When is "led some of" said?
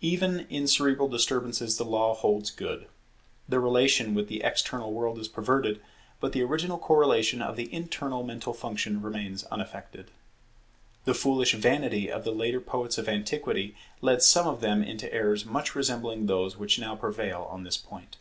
14.00-14.60